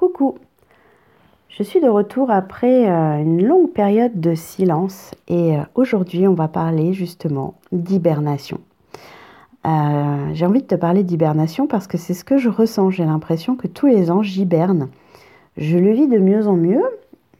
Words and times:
Coucou 0.00 0.38
Je 1.50 1.62
suis 1.62 1.78
de 1.78 1.86
retour 1.86 2.30
après 2.30 2.88
euh, 2.88 3.20
une 3.20 3.46
longue 3.46 3.68
période 3.68 4.18
de 4.18 4.34
silence 4.34 5.10
et 5.28 5.58
euh, 5.58 5.62
aujourd'hui 5.74 6.26
on 6.26 6.32
va 6.32 6.48
parler 6.48 6.94
justement 6.94 7.52
d'hibernation. 7.70 8.60
Euh, 9.66 10.30
j'ai 10.32 10.46
envie 10.46 10.62
de 10.62 10.66
te 10.66 10.74
parler 10.74 11.02
d'hibernation 11.02 11.66
parce 11.66 11.86
que 11.86 11.98
c'est 11.98 12.14
ce 12.14 12.24
que 12.24 12.38
je 12.38 12.48
ressens. 12.48 12.88
J'ai 12.88 13.04
l'impression 13.04 13.56
que 13.56 13.66
tous 13.66 13.88
les 13.88 14.10
ans 14.10 14.22
j'hiberne. 14.22 14.88
Je 15.58 15.76
le 15.76 15.92
vis 15.92 16.08
de 16.08 16.16
mieux 16.16 16.48
en 16.48 16.56
mieux. 16.56 16.82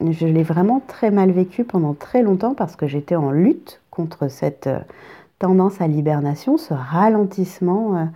Je 0.06 0.27
l'ai 0.27 0.42
vraiment 0.42 0.82
très 0.86 1.11
mal 1.11 1.30
vécu 1.30 1.64
pendant 1.64 1.95
très 1.95 2.22
longtemps 2.22 2.52
parce 2.52 2.77
que 2.77 2.86
j'étais 2.86 3.16
en 3.16 3.30
lutte 3.30 3.80
contre 3.90 4.29
cette 4.29 4.68
tendance 5.38 5.80
à 5.80 5.86
l'hibernation, 5.88 6.58
ce 6.58 6.74
ralentissement, 6.74 8.11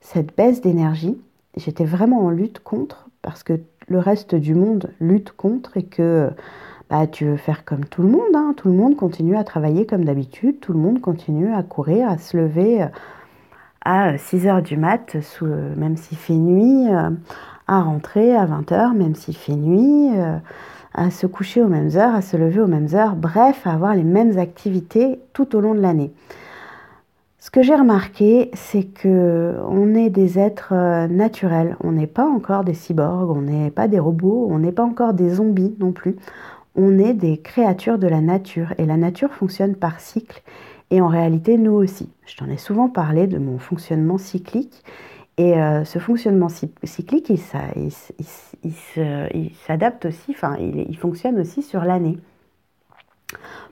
cette 0.00 0.34
baisse 0.34 0.62
d'énergie. 0.62 1.20
J'étais 1.58 1.84
vraiment 1.84 2.24
en 2.24 2.30
lutte 2.30 2.60
contre 2.60 3.10
parce 3.20 3.42
que 3.42 3.60
le 3.90 3.98
reste 3.98 4.34
du 4.34 4.54
monde 4.54 4.90
lutte 5.00 5.32
contre 5.32 5.76
et 5.76 5.82
que 5.82 6.30
bah, 6.88 7.06
tu 7.06 7.26
veux 7.26 7.36
faire 7.36 7.64
comme 7.64 7.84
tout 7.84 8.02
le 8.02 8.08
monde. 8.08 8.34
Hein. 8.34 8.54
Tout 8.56 8.68
le 8.68 8.74
monde 8.74 8.96
continue 8.96 9.36
à 9.36 9.44
travailler 9.44 9.84
comme 9.84 10.04
d'habitude, 10.04 10.60
tout 10.60 10.72
le 10.72 10.78
monde 10.78 11.00
continue 11.00 11.52
à 11.52 11.62
courir, 11.62 12.08
à 12.08 12.16
se 12.16 12.36
lever 12.36 12.82
euh, 12.82 12.86
à 13.84 14.16
6 14.16 14.46
heures 14.46 14.62
du 14.62 14.76
mat, 14.76 15.16
euh, 15.42 15.74
même 15.76 15.96
s'il 15.96 16.18
fait 16.18 16.34
nuit, 16.34 16.88
euh, 16.88 17.10
à 17.66 17.82
rentrer 17.82 18.34
à 18.34 18.46
20 18.46 18.72
heures, 18.72 18.94
même 18.94 19.14
s'il 19.14 19.36
fait 19.36 19.54
nuit, 19.54 20.10
à 20.92 21.10
se 21.12 21.28
coucher 21.28 21.62
aux 21.62 21.68
mêmes 21.68 21.90
heures, 21.94 22.16
à 22.16 22.20
se 22.20 22.36
lever 22.36 22.60
aux 22.60 22.66
mêmes 22.66 22.88
heures, 22.94 23.14
bref, 23.14 23.64
à 23.64 23.74
avoir 23.74 23.94
les 23.94 24.02
mêmes 24.02 24.38
activités 24.38 25.20
tout 25.32 25.54
au 25.54 25.60
long 25.60 25.74
de 25.74 25.80
l'année. 25.80 26.12
Ce 27.42 27.50
que 27.50 27.62
j'ai 27.62 27.74
remarqué, 27.74 28.50
c'est 28.52 28.84
que 28.84 29.56
on 29.66 29.94
est 29.94 30.10
des 30.10 30.38
êtres 30.38 30.74
euh, 30.74 31.08
naturels. 31.08 31.74
On 31.80 31.92
n'est 31.92 32.06
pas 32.06 32.26
encore 32.26 32.64
des 32.64 32.74
cyborgs, 32.74 33.30
on 33.30 33.40
n'est 33.40 33.70
pas 33.70 33.88
des 33.88 33.98
robots, 33.98 34.46
on 34.50 34.58
n'est 34.58 34.72
pas 34.72 34.84
encore 34.84 35.14
des 35.14 35.30
zombies 35.30 35.74
non 35.80 35.92
plus. 35.92 36.16
On 36.76 36.98
est 36.98 37.14
des 37.14 37.38
créatures 37.38 37.98
de 37.98 38.06
la 38.06 38.20
nature 38.20 38.74
et 38.76 38.84
la 38.84 38.98
nature 38.98 39.32
fonctionne 39.32 39.74
par 39.74 40.00
cycle. 40.00 40.42
Et 40.90 41.00
en 41.00 41.08
réalité, 41.08 41.56
nous 41.56 41.72
aussi. 41.72 42.10
Je 42.26 42.36
t'en 42.36 42.46
ai 42.50 42.58
souvent 42.58 42.90
parlé 42.90 43.26
de 43.26 43.38
mon 43.38 43.58
fonctionnement 43.58 44.18
cyclique. 44.18 44.84
Et 45.38 45.54
euh, 45.58 45.86
ce 45.86 45.98
fonctionnement 45.98 46.48
cyclique, 46.50 47.30
il, 47.30 47.38
s'adapte 49.66 50.04
aussi, 50.04 50.32
enfin, 50.32 50.56
il 50.58 50.96
fonctionne 50.98 51.40
aussi 51.40 51.62
sur 51.62 51.84
l'année 51.84 52.18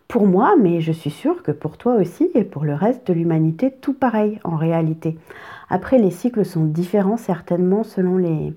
pour 0.08 0.26
moi, 0.26 0.54
mais 0.58 0.80
je 0.80 0.90
suis 0.90 1.10
sûre 1.10 1.42
que 1.42 1.52
pour 1.52 1.76
toi 1.76 1.96
aussi 1.96 2.30
et 2.34 2.42
pour 2.42 2.64
le 2.64 2.72
reste 2.72 3.06
de 3.06 3.12
l'humanité, 3.12 3.70
tout 3.70 3.92
pareil 3.92 4.40
en 4.42 4.56
réalité. 4.56 5.18
Après, 5.68 5.98
les 5.98 6.10
cycles 6.10 6.46
sont 6.46 6.64
différents 6.64 7.18
certainement 7.18 7.84
selon 7.84 8.16
les, 8.16 8.54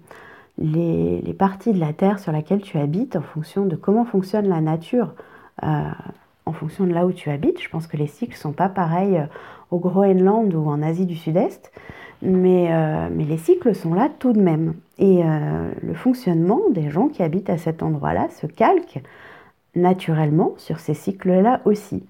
parties 1.38 1.74
de 1.74 1.80
la 1.80 1.92
Terre 1.92 2.20
sur 2.20 2.32
laquelle 2.32 2.62
tu 2.62 2.78
habites, 2.78 3.18
en 3.18 3.22
fonction 3.22 3.66
de 3.66 3.76
comment 3.76 4.06
fonctionne 4.06 4.48
la 4.48 4.62
nature, 4.62 5.14
euh, 5.64 5.82
en 6.46 6.54
fonction 6.54 6.86
de 6.86 6.94
là 6.94 7.06
où 7.06 7.12
tu 7.12 7.30
habites. 7.30 7.62
Je 7.62 7.68
pense 7.68 7.86
que 7.86 7.98
les 7.98 8.08
cycles 8.08 8.34
ne 8.34 8.38
sont 8.38 8.54
pas 8.54 8.70
pareils 8.70 9.18
euh, 9.18 9.26
au 9.72 9.80
Groenland 9.80 10.54
ou 10.54 10.70
en 10.70 10.82
Asie 10.82 11.06
du 11.06 11.18
Sud-Est, 11.18 11.74
euh, 12.24 13.10
mais, 13.12 13.26
les 13.26 13.38
cycles 13.38 13.76
sont 13.76 13.94
là 13.94 14.10
tout 14.20 14.32
de 14.32 14.40
même. 14.40 14.76
Et 15.00 15.24
le 15.24 15.94
fonctionnement 15.96 16.60
des 16.70 16.92
gens 16.92 17.08
qui 17.08 17.24
habitent 17.24 17.50
à 17.50 17.58
cet 17.58 17.82
endroit-là 17.82 18.30
se 18.30 18.46
calque 18.46 19.02
naturellement 19.76 20.54
sur 20.58 20.80
ces 20.80 20.94
cycles-là 20.94 21.62
aussi. 21.66 22.04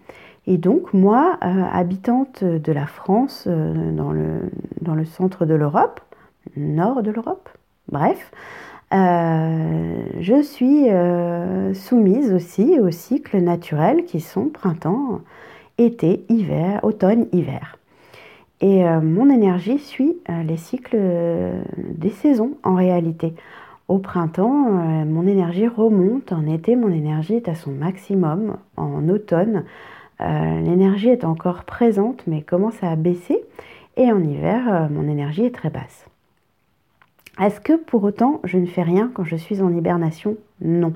Et 0.48 0.58
donc 0.58 0.94
moi, 0.94 1.38
euh, 1.44 1.64
habitante 1.72 2.44
de 2.44 2.72
la 2.72 2.88
France, 2.88 3.46
euh, 3.48 3.92
dans, 3.92 4.12
le, 4.12 5.06
centre 5.06 5.46
de 5.46 5.54
l'Europe, 5.54 6.00
nord 6.58 7.04
de 7.04 7.12
l'Europe, 7.12 7.50
bref, 7.92 8.32
euh, 8.94 10.04
je 10.20 10.42
suis 10.42 10.88
soumise 11.76 12.34
aussi 12.34 12.80
aux 12.80 12.92
cycles 12.92 13.40
naturels 13.40 14.06
qui 14.06 14.20
sont 14.20 14.48
printemps, 14.48 15.22
été, 15.78 16.26
hiver, 16.30 16.80
automne, 16.84 17.28
hiver. 17.32 17.78
Et 18.60 18.84
mon 18.84 19.30
énergie 19.32 19.80
suit 19.80 20.18
les 20.46 20.58
cycles 20.58 21.00
des 21.78 22.12
saisons 22.12 22.58
en 22.64 22.76
réalité. 22.76 23.34
Au 23.92 24.00
printemps, 24.00 24.68
euh, 24.68 25.04
mon 25.04 25.28
énergie 25.28 25.68
remonte. 25.68 26.32
En 26.32 26.48
été, 26.48 26.78
mon 26.78 26.94
énergie 26.94 27.34
est 27.34 27.50
à 27.50 27.56
son 27.56 27.72
maximum. 27.72 28.56
En 28.78 29.10
automne, 29.10 29.66
euh, 30.22 30.62
l'énergie 30.62 31.10
est 31.10 31.26
encore 31.26 31.66
présente 31.66 32.24
mais 32.26 32.42
commence 32.42 32.82
à 32.84 32.96
baisser. 32.96 33.44
Et 33.98 34.10
en 34.10 34.24
hiver, 34.24 34.74
euh, 34.74 34.88
mon 34.90 35.10
énergie 35.10 35.44
est 35.44 35.54
très 35.54 35.70
basse. 35.70 36.06
Est-ce 37.38 37.60
que 37.60 37.74
pour 37.74 38.06
autant 38.06 38.40
je 38.46 38.60
ne 38.60 38.66
fais 38.66 38.82
rien 38.82 39.12
quand 39.14 39.26
je 39.26 39.36
suis 39.36 39.62
en 39.62 39.76
hibernation? 39.76 40.38
Non. 40.62 40.94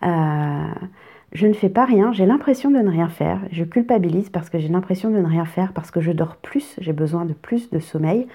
je 0.00 1.46
ne 1.46 1.52
fais 1.52 1.68
pas 1.68 1.84
rien, 1.84 2.14
j'ai 2.14 2.24
l'impression 2.24 2.70
de 2.70 2.78
ne 2.78 2.88
rien 2.88 3.10
faire. 3.10 3.40
Je 3.52 3.64
culpabilise 3.64 4.30
parce 4.30 4.48
que 4.48 4.58
j'ai 4.58 4.68
l'impression 4.68 5.10
de 5.10 5.18
ne 5.18 5.26
rien 5.26 5.44
faire, 5.44 5.74
parce 5.74 5.90
que 5.90 6.00
je 6.00 6.12
dors 6.12 6.36
plus, 6.36 6.74
j'ai 6.80 6.94
besoin 6.94 7.26
de 7.26 7.34
plus 7.34 7.68
de 7.68 7.80
sommeil 7.80 8.26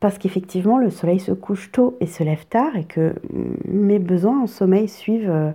parce 0.00 0.18
qu'effectivement 0.18 0.78
le 0.78 0.90
soleil 0.90 1.20
se 1.20 1.32
couche 1.32 1.72
tôt 1.72 1.96
et 2.00 2.06
se 2.06 2.22
lève 2.22 2.46
tard 2.46 2.76
et 2.76 2.84
que 2.84 3.14
mes 3.66 3.98
besoins 3.98 4.42
en 4.42 4.46
sommeil 4.46 4.88
suivent 4.88 5.30
euh, 5.30 5.52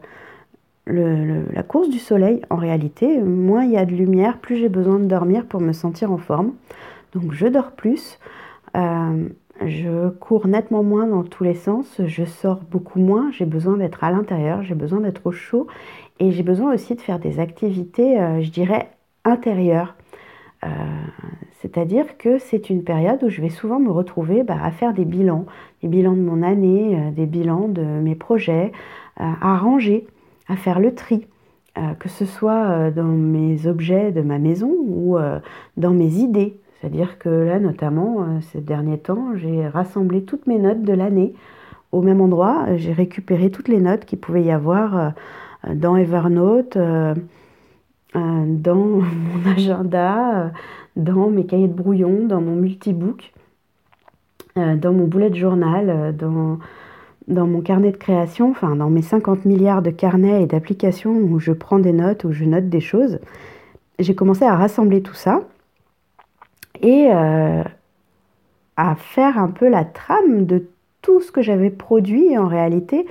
la 0.87 1.63
course 1.63 1.89
du 1.89 1.99
soleil 1.99 2.41
en 2.49 2.57
réalité. 2.57 3.19
Moins 3.19 3.63
il 3.63 3.71
y 3.71 3.77
a 3.77 3.85
de 3.85 3.93
lumière, 3.93 4.39
plus 4.39 4.57
j'ai 4.57 4.69
besoin 4.69 4.99
de 4.99 5.05
dormir 5.05 5.45
pour 5.45 5.61
me 5.61 5.71
sentir 5.71 6.11
en 6.11 6.17
forme. 6.17 6.53
Donc 7.13 7.31
je 7.31 7.47
dors 7.47 7.71
plus, 7.71 8.19
euh, 8.75 9.29
je 9.65 10.09
cours 10.09 10.47
nettement 10.47 10.83
moins 10.83 11.07
dans 11.07 11.23
tous 11.23 11.43
les 11.43 11.53
sens, 11.53 12.01
je 12.05 12.25
sors 12.25 12.59
beaucoup 12.69 12.99
moins, 12.99 13.31
j'ai 13.31 13.45
besoin 13.45 13.77
d'être 13.77 14.03
à 14.03 14.11
l'intérieur, 14.11 14.63
j'ai 14.63 14.75
besoin 14.75 14.99
d'être 14.99 15.25
au 15.25 15.31
chaud 15.31 15.67
et 16.19 16.31
j'ai 16.31 16.43
besoin 16.43 16.73
aussi 16.73 16.95
de 16.95 17.01
faire 17.01 17.19
des 17.19 17.39
activités, 17.39 18.19
euh, 18.19 18.41
je 18.41 18.49
dirais, 18.49 18.89
intérieures. 19.23 19.95
C'est-à-dire 21.63 22.17
que 22.17 22.39
c'est 22.39 22.69
une 22.69 22.83
période 22.83 23.23
où 23.23 23.29
je 23.29 23.41
vais 23.41 23.49
souvent 23.49 23.79
me 23.79 23.89
retrouver 23.89 24.43
bah, 24.43 24.57
à 24.61 24.69
faire 24.69 24.93
des 24.93 25.05
bilans, 25.05 25.45
des 25.81 25.87
bilans 25.87 26.11
de 26.13 26.21
mon 26.21 26.43
année, 26.43 26.99
euh, 26.99 27.11
des 27.11 27.25
bilans 27.25 27.69
de 27.69 27.81
mes 27.81 28.15
projets, 28.15 28.73
euh, 29.21 29.23
à 29.41 29.57
ranger, 29.57 30.05
à 30.49 30.57
faire 30.57 30.81
le 30.81 30.93
tri, 30.93 31.25
euh, 31.77 31.93
que 31.97 32.09
ce 32.09 32.25
soit 32.25 32.91
dans 32.91 33.05
mes 33.05 33.65
objets 33.65 34.11
de 34.11 34.21
ma 34.21 34.39
maison 34.39 34.71
ou 34.77 35.17
dans 35.77 35.93
mes 35.93 36.15
idées. 36.15 36.59
C'est-à-dire 36.81 37.17
que 37.17 37.29
là, 37.29 37.59
notamment, 37.59 38.41
ces 38.51 38.59
derniers 38.59 38.97
temps, 38.97 39.33
j'ai 39.35 39.65
rassemblé 39.65 40.23
toutes 40.23 40.47
mes 40.47 40.59
notes 40.59 40.81
de 40.81 40.91
l'année 40.91 41.33
au 41.93 42.01
même 42.01 42.19
endroit. 42.19 42.75
J'ai 42.75 42.91
récupéré 42.91 43.51
toutes 43.51 43.69
les 43.69 43.79
notes 43.79 44.03
qu'il 44.03 44.19
pouvait 44.19 44.43
y 44.43 44.51
avoir 44.51 45.13
dans 45.65 45.95
Evernote, 45.95 46.77
dans 48.13 48.75
mon 48.75 49.51
agenda 49.55 50.51
dans 50.95 51.29
mes 51.29 51.45
cahiers 51.45 51.67
de 51.67 51.73
brouillon, 51.73 52.25
dans 52.27 52.41
mon 52.41 52.55
multibook, 52.55 53.33
euh, 54.57 54.75
dans 54.75 54.93
mon 54.93 55.05
bullet 55.05 55.33
journal, 55.33 55.89
euh, 55.89 56.11
dans, 56.11 56.59
dans 57.27 57.47
mon 57.47 57.61
carnet 57.61 57.91
de 57.91 57.97
création, 57.97 58.51
enfin 58.51 58.75
dans 58.75 58.89
mes 58.89 59.01
50 59.01 59.45
milliards 59.45 59.81
de 59.81 59.89
carnets 59.89 60.43
et 60.43 60.45
d'applications 60.45 61.15
où 61.15 61.39
je 61.39 61.51
prends 61.51 61.79
des 61.79 61.93
notes, 61.93 62.23
où 62.23 62.31
je 62.31 62.45
note 62.45 62.69
des 62.69 62.81
choses. 62.81 63.19
J'ai 63.99 64.15
commencé 64.15 64.45
à 64.45 64.55
rassembler 64.55 65.01
tout 65.01 65.13
ça 65.13 65.41
et 66.81 67.09
euh, 67.11 67.63
à 68.75 68.95
faire 68.95 69.37
un 69.37 69.49
peu 69.49 69.69
la 69.69 69.85
trame 69.85 70.45
de 70.45 70.67
tout 71.01 71.21
ce 71.21 71.31
que 71.31 71.41
j'avais 71.41 71.69
produit 71.69 72.37
en 72.37 72.47
réalité 72.47 73.05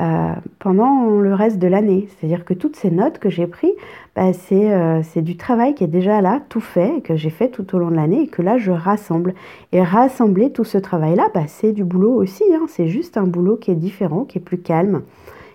euh, 0.00 0.32
pendant 0.60 1.10
le 1.10 1.34
reste 1.34 1.58
de 1.58 1.66
l'année. 1.66 2.08
C'est-à-dire 2.08 2.46
que 2.46 2.54
toutes 2.54 2.76
ces 2.76 2.90
notes 2.90 3.18
que 3.18 3.28
j'ai 3.28 3.46
prises, 3.46 3.74
bah, 4.16 4.30
euh, 4.52 5.00
c'est 5.02 5.20
du 5.20 5.36
travail 5.36 5.74
qui 5.74 5.84
est 5.84 5.88
déjà 5.88 6.22
là, 6.22 6.40
tout 6.48 6.60
fait, 6.60 7.02
que 7.02 7.16
j'ai 7.16 7.28
fait 7.28 7.48
tout 7.48 7.74
au 7.74 7.78
long 7.78 7.90
de 7.90 7.96
l'année 7.96 8.22
et 8.22 8.26
que 8.26 8.40
là 8.40 8.56
je 8.56 8.70
rassemble. 8.70 9.34
Et 9.72 9.82
rassembler 9.82 10.52
tout 10.52 10.64
ce 10.64 10.78
travail-là, 10.78 11.28
bah, 11.34 11.42
c'est 11.48 11.72
du 11.72 11.84
boulot 11.84 12.14
aussi. 12.14 12.44
Hein. 12.54 12.64
C'est 12.68 12.88
juste 12.88 13.18
un 13.18 13.24
boulot 13.24 13.56
qui 13.56 13.72
est 13.72 13.76
différent, 13.76 14.24
qui 14.24 14.38
est 14.38 14.40
plus 14.40 14.58
calme, 14.58 15.02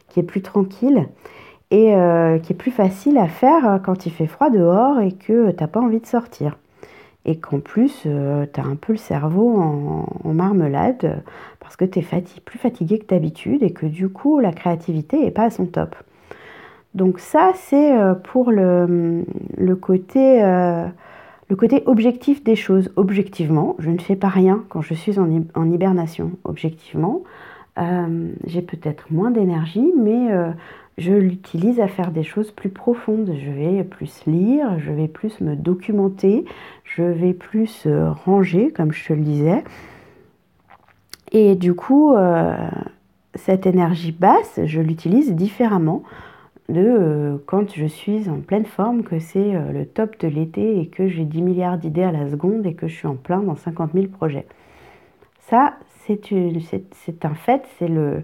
qui 0.09 0.19
est 0.19 0.23
plus 0.23 0.41
tranquille 0.41 1.07
et 1.71 1.95
euh, 1.95 2.37
qui 2.37 2.53
est 2.53 2.55
plus 2.55 2.71
facile 2.71 3.17
à 3.17 3.27
faire 3.27 3.79
quand 3.83 4.05
il 4.05 4.11
fait 4.11 4.27
froid 4.27 4.51
dehors 4.51 4.99
et 4.99 5.13
que 5.13 5.49
tu 5.49 5.57
n'as 5.59 5.67
pas 5.67 5.79
envie 5.79 6.01
de 6.01 6.05
sortir 6.05 6.57
et 7.27 7.39
qu'en 7.39 7.59
plus, 7.59 8.01
tu 8.03 8.07
as 8.59 8.63
un 8.63 8.75
peu 8.75 8.93
le 8.93 8.99
cerveau 8.99 9.59
en, 9.59 10.33
marmelade 10.33 11.23
parce 11.65 11.75
que 11.77 11.85
tu 11.85 11.99
es 11.99 12.05
plus 12.45 12.59
fatigué 12.59 12.99
que 12.99 13.07
d'habitude 13.07 13.63
et 13.63 13.71
que 13.71 13.87
du 13.87 14.07
coup, 14.07 14.39
la 14.39 14.51
créativité 14.51 15.19
n'est 15.19 15.31
pas 15.31 15.45
à 15.45 15.49
son 15.49 15.65
top. 15.65 15.95
Donc 16.93 17.19
ça, 17.19 17.53
c'est 17.55 17.97
euh, 17.97 18.13
pour 18.13 18.51
le, 18.51 19.25
le 19.57 19.75
côté, 19.75 20.43
euh, 20.43 20.85
le 21.49 21.55
côté 21.55 21.81
objectif 21.87 22.43
des 22.43 22.55
choses. 22.55 22.91
Objectivement, 22.95 23.75
je 23.79 23.89
ne 23.89 23.97
fais 23.97 24.15
pas 24.15 24.29
rien 24.29 24.63
quand 24.69 24.81
je 24.81 24.93
suis 24.93 25.19
en, 25.19 25.29
hibernation. 25.65 26.31
Objectivement, 26.43 27.23
j'ai 28.45 28.61
peut-être 28.61 29.11
moins 29.11 29.31
d'énergie, 29.31 29.91
mais 29.97 30.29
je 30.97 31.11
l'utilise 31.11 31.79
à 31.79 31.87
faire 31.87 32.11
des 32.11 32.23
choses 32.23 32.51
plus 32.51 32.69
profondes. 32.69 33.33
Je 33.37 33.51
vais 33.51 33.83
plus 33.83 34.25
lire, 34.27 34.79
je 34.79 34.91
vais 34.91 35.07
plus 35.07 35.41
me 35.41 35.55
documenter, 35.55 36.45
je 36.83 37.03
vais 37.03 37.33
plus 37.33 37.83
euh, 37.85 38.11
ranger, 38.11 38.71
comme 38.71 38.91
je 38.91 39.07
te 39.07 39.13
le 39.13 39.21
disais. 39.21 39.63
Et 41.37 41.55
du 41.55 41.73
coup, 41.73 42.13
euh, 42.13 42.55
cette 43.33 43.65
énergie 43.65 44.13
basse, 44.13 44.61
je 44.63 44.79
l'utilise 44.79 45.35
différemment 45.35 46.01
de 46.69 46.79
euh, 46.79 47.37
quand 47.45 47.75
je 47.75 47.85
suis 47.85 48.29
en 48.29 48.39
pleine 48.39 48.65
forme, 48.65 49.03
que 49.03 49.19
c'est 49.19 49.53
euh, 49.53 49.73
le 49.73 49.85
top 49.85 50.17
de 50.21 50.29
l'été 50.29 50.79
et 50.79 50.87
que 50.87 51.09
j'ai 51.09 51.25
10 51.25 51.41
milliards 51.41 51.77
d'idées 51.77 52.03
à 52.03 52.13
la 52.13 52.29
seconde 52.29 52.65
et 52.65 52.73
que 52.73 52.87
je 52.87 52.95
suis 52.95 53.07
en 53.07 53.15
plein 53.15 53.39
dans 53.39 53.57
50 53.57 53.91
000 53.93 54.07
projets. 54.07 54.47
Ça, 55.41 55.73
c'est 56.07 57.25
un 57.25 57.33
fait, 57.33 57.63
c'est 57.75 57.89
le, 57.89 58.23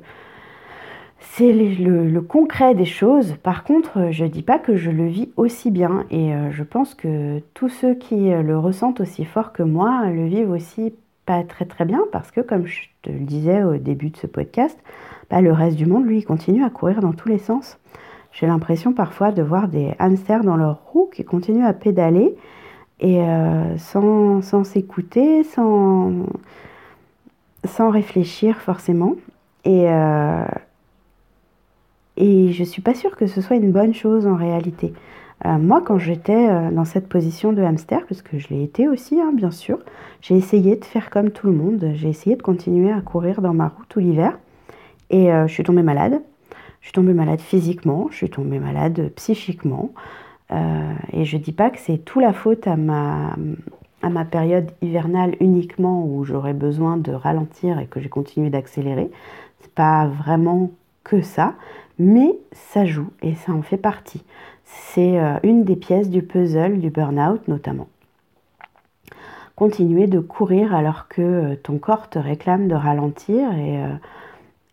le, 1.41 2.21
concret 2.21 2.75
des 2.75 2.85
choses. 2.85 3.35
Par 3.43 3.65
contre, 3.65 4.07
je 4.11 4.23
ne 4.23 4.29
dis 4.29 4.41
pas 4.41 4.57
que 4.57 4.77
je 4.77 4.89
le 4.89 5.07
vis 5.07 5.31
aussi 5.35 5.69
bien 5.69 6.05
et 6.11 6.31
je 6.51 6.63
pense 6.63 6.95
que 6.95 7.39
tous 7.53 7.69
ceux 7.69 7.93
qui 7.93 8.29
le 8.29 8.57
ressentent 8.57 9.01
aussi 9.01 9.25
fort 9.25 9.51
que 9.51 9.63
moi 9.63 10.09
le 10.09 10.25
vivent 10.25 10.51
aussi 10.51 10.93
pas 11.25 11.43
très 11.43 11.65
très 11.65 11.85
bien 11.85 12.01
parce 12.11 12.31
que 12.31 12.41
comme 12.41 12.65
je 12.65 12.81
te 13.01 13.09
le 13.09 13.19
disais 13.19 13.63
au 13.63 13.77
début 13.77 14.09
de 14.09 14.17
ce 14.17 14.27
podcast, 14.27 14.77
bah, 15.29 15.41
le 15.41 15.53
reste 15.53 15.77
du 15.77 15.85
monde, 15.85 16.05
lui, 16.05 16.23
continue 16.23 16.63
à 16.63 16.69
courir 16.69 16.99
dans 16.99 17.13
tous 17.13 17.29
les 17.29 17.37
sens. 17.37 17.79
J'ai 18.31 18.47
l'impression 18.47 18.93
parfois 18.93 19.31
de 19.31 19.41
voir 19.41 19.67
des 19.67 19.93
hamsters 19.99 20.43
dans 20.43 20.55
leur 20.57 20.81
roue 20.91 21.09
qui 21.13 21.23
continuent 21.23 21.65
à 21.65 21.73
pédaler 21.73 22.35
et 22.99 23.21
euh, 23.21 23.77
sans, 23.77 24.63
s'écouter, 24.63 25.43
sans, 25.43 26.25
sans 27.65 27.89
réfléchir 27.89 28.57
forcément. 28.61 29.15
Et, 29.65 29.89
euh, 29.89 30.45
et 32.17 32.51
je 32.51 32.61
ne 32.61 32.67
suis 32.67 32.81
pas 32.81 32.93
sûre 32.93 33.15
que 33.15 33.27
ce 33.27 33.41
soit 33.41 33.55
une 33.55 33.71
bonne 33.71 33.93
chose 33.93 34.27
en 34.27 34.35
réalité. 34.35 34.93
Euh, 35.45 35.57
moi, 35.57 35.81
quand 35.81 35.97
j'étais 35.97 36.71
dans 36.71 36.85
cette 36.85 37.09
position 37.09 37.51
de 37.53 37.61
hamster, 37.61 38.05
parce 38.07 38.21
que 38.21 38.37
je 38.37 38.49
l'ai 38.49 38.63
été 38.63 38.87
aussi, 38.87 39.19
hein, 39.19 39.31
bien 39.33 39.51
sûr, 39.51 39.79
j'ai 40.21 40.35
essayé 40.35 40.75
de 40.75 40.85
faire 40.85 41.09
comme 41.09 41.31
tout 41.31 41.47
le 41.47 41.53
monde. 41.53 41.91
J'ai 41.95 42.09
essayé 42.09 42.35
de 42.35 42.41
continuer 42.41 42.91
à 42.91 43.01
courir 43.01 43.41
dans 43.41 43.53
ma 43.53 43.69
roue 43.69 43.83
tout 43.89 43.99
l'hiver. 43.99 44.37
Et 45.09 45.29
je 45.29 45.51
suis 45.51 45.63
tombée 45.63 45.81
malade. 45.81 46.21
Je 46.81 46.87
suis 46.87 46.93
tombée 46.93 47.13
malade 47.13 47.39
physiquement, 47.39 48.07
je 48.09 48.17
suis 48.17 48.29
tombée 48.29 48.59
malade 48.59 49.11
psychiquement. 49.15 49.91
Euh, 50.51 50.93
et 51.13 51.25
je 51.25 51.37
ne 51.37 51.41
dis 51.41 51.51
pas 51.51 51.69
que 51.69 51.79
c'est 51.79 51.99
tout 51.99 52.19
la 52.19 52.33
faute 52.33 52.67
à 52.67 52.75
ma, 52.75 53.35
à 54.01 54.09
ma 54.09 54.25
période 54.25 54.71
hivernale 54.81 55.35
uniquement 55.39 56.03
où 56.05 56.25
j'aurais 56.25 56.53
besoin 56.53 56.97
de 56.97 57.11
ralentir 57.11 57.79
et 57.79 57.85
que 57.85 57.99
j'ai 57.99 58.09
continué 58.09 58.49
d'accélérer. 58.49 59.11
C'est 59.59 59.73
pas 59.73 60.07
vraiment 60.07 60.71
que 61.03 61.21
ça, 61.21 61.53
mais 61.99 62.35
ça 62.51 62.85
joue 62.85 63.09
et 63.21 63.35
ça 63.35 63.53
en 63.53 63.61
fait 63.61 63.77
partie. 63.77 64.23
C'est 64.71 65.19
euh, 65.19 65.37
une 65.43 65.63
des 65.63 65.75
pièces 65.75 66.09
du 66.09 66.21
puzzle 66.21 66.79
du 66.79 66.89
burn-out 66.89 67.47
notamment. 67.47 67.87
Continuer 69.55 70.07
de 70.07 70.19
courir 70.19 70.73
alors 70.73 71.07
que 71.07 71.21
euh, 71.21 71.55
ton 71.55 71.77
corps 71.77 72.09
te 72.09 72.17
réclame 72.17 72.67
de 72.67 72.75
ralentir 72.75 73.51
et 73.53 73.83